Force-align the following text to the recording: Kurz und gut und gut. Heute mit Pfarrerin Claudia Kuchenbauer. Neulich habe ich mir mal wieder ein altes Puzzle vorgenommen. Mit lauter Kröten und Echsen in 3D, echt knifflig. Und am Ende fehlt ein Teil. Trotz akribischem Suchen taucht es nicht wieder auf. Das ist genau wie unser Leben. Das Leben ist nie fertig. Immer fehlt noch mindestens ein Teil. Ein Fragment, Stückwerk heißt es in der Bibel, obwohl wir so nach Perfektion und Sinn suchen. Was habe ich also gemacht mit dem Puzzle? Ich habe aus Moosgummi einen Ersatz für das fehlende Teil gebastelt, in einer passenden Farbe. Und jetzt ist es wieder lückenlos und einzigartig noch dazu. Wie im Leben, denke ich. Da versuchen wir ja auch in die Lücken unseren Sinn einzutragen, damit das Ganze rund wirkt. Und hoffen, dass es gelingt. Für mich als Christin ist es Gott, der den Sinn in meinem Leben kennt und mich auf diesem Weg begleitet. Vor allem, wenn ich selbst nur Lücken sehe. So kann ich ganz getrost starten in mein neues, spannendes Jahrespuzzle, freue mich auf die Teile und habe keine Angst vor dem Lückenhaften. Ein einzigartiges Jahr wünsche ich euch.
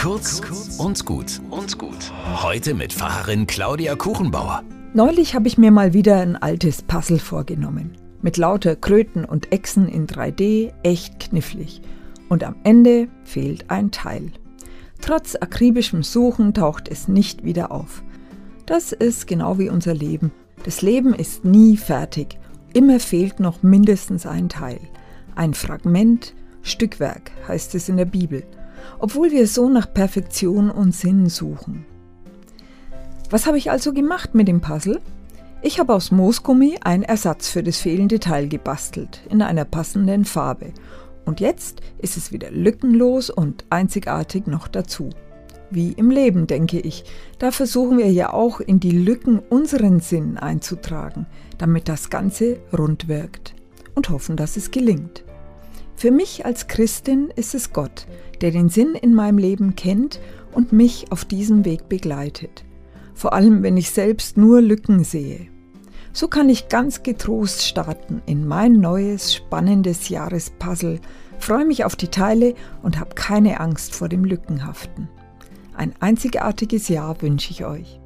Kurz 0.00 0.40
und 0.78 1.04
gut 1.04 1.42
und 1.50 1.76
gut. 1.76 2.10
Heute 2.42 2.72
mit 2.72 2.90
Pfarrerin 2.90 3.46
Claudia 3.46 3.96
Kuchenbauer. 3.96 4.62
Neulich 4.94 5.34
habe 5.34 5.46
ich 5.46 5.58
mir 5.58 5.70
mal 5.70 5.92
wieder 5.92 6.22
ein 6.22 6.36
altes 6.36 6.80
Puzzle 6.80 7.18
vorgenommen. 7.18 7.98
Mit 8.22 8.38
lauter 8.38 8.76
Kröten 8.76 9.26
und 9.26 9.52
Echsen 9.52 9.88
in 9.88 10.06
3D, 10.06 10.72
echt 10.84 11.20
knifflig. 11.20 11.82
Und 12.30 12.44
am 12.44 12.54
Ende 12.64 13.08
fehlt 13.24 13.70
ein 13.70 13.90
Teil. 13.90 14.32
Trotz 15.02 15.36
akribischem 15.38 16.02
Suchen 16.02 16.54
taucht 16.54 16.88
es 16.88 17.06
nicht 17.06 17.44
wieder 17.44 17.70
auf. 17.70 18.02
Das 18.64 18.92
ist 18.92 19.26
genau 19.26 19.58
wie 19.58 19.68
unser 19.68 19.92
Leben. 19.92 20.32
Das 20.64 20.80
Leben 20.80 21.12
ist 21.12 21.44
nie 21.44 21.76
fertig. 21.76 22.38
Immer 22.72 23.00
fehlt 23.00 23.38
noch 23.38 23.62
mindestens 23.62 24.24
ein 24.24 24.48
Teil. 24.48 24.80
Ein 25.34 25.52
Fragment, 25.52 26.34
Stückwerk 26.62 27.32
heißt 27.46 27.74
es 27.74 27.90
in 27.90 27.98
der 27.98 28.06
Bibel, 28.06 28.44
obwohl 28.98 29.30
wir 29.30 29.46
so 29.46 29.68
nach 29.68 29.92
Perfektion 29.92 30.70
und 30.70 30.94
Sinn 30.94 31.28
suchen. 31.28 31.86
Was 33.30 33.46
habe 33.46 33.58
ich 33.58 33.70
also 33.70 33.92
gemacht 33.92 34.34
mit 34.34 34.48
dem 34.48 34.60
Puzzle? 34.60 35.00
Ich 35.62 35.78
habe 35.78 35.94
aus 35.94 36.10
Moosgummi 36.10 36.78
einen 36.82 37.02
Ersatz 37.02 37.48
für 37.48 37.62
das 37.62 37.78
fehlende 37.78 38.18
Teil 38.18 38.48
gebastelt, 38.48 39.20
in 39.28 39.42
einer 39.42 39.64
passenden 39.64 40.24
Farbe. 40.24 40.72
Und 41.26 41.38
jetzt 41.38 41.80
ist 41.98 42.16
es 42.16 42.32
wieder 42.32 42.50
lückenlos 42.50 43.30
und 43.30 43.64
einzigartig 43.70 44.46
noch 44.46 44.68
dazu. 44.68 45.10
Wie 45.70 45.92
im 45.92 46.10
Leben, 46.10 46.46
denke 46.46 46.80
ich. 46.80 47.04
Da 47.38 47.52
versuchen 47.52 47.98
wir 47.98 48.10
ja 48.10 48.32
auch 48.32 48.60
in 48.60 48.80
die 48.80 48.90
Lücken 48.90 49.38
unseren 49.38 50.00
Sinn 50.00 50.36
einzutragen, 50.36 51.26
damit 51.58 51.88
das 51.88 52.10
Ganze 52.10 52.58
rund 52.76 53.06
wirkt. 53.06 53.54
Und 53.94 54.08
hoffen, 54.08 54.36
dass 54.36 54.56
es 54.56 54.70
gelingt. 54.70 55.24
Für 56.00 56.10
mich 56.10 56.46
als 56.46 56.66
Christin 56.66 57.30
ist 57.36 57.54
es 57.54 57.74
Gott, 57.74 58.06
der 58.40 58.52
den 58.52 58.70
Sinn 58.70 58.94
in 58.94 59.14
meinem 59.14 59.36
Leben 59.36 59.76
kennt 59.76 60.18
und 60.50 60.72
mich 60.72 61.12
auf 61.12 61.26
diesem 61.26 61.66
Weg 61.66 61.90
begleitet. 61.90 62.64
Vor 63.12 63.34
allem, 63.34 63.62
wenn 63.62 63.76
ich 63.76 63.90
selbst 63.90 64.38
nur 64.38 64.62
Lücken 64.62 65.04
sehe. 65.04 65.48
So 66.14 66.26
kann 66.26 66.48
ich 66.48 66.70
ganz 66.70 67.02
getrost 67.02 67.66
starten 67.66 68.22
in 68.24 68.48
mein 68.48 68.80
neues, 68.80 69.34
spannendes 69.34 70.08
Jahrespuzzle, 70.08 71.00
freue 71.38 71.66
mich 71.66 71.84
auf 71.84 71.96
die 71.96 72.08
Teile 72.08 72.54
und 72.82 72.98
habe 72.98 73.14
keine 73.14 73.60
Angst 73.60 73.94
vor 73.94 74.08
dem 74.08 74.24
Lückenhaften. 74.24 75.06
Ein 75.76 75.92
einzigartiges 76.00 76.88
Jahr 76.88 77.20
wünsche 77.20 77.50
ich 77.50 77.66
euch. 77.66 78.00